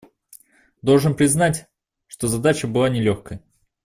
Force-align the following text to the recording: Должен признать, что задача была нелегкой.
Должен 0.81 1.13
признать, 1.13 1.67
что 2.07 2.27
задача 2.27 2.65
была 2.67 2.89
нелегкой. 2.89 3.39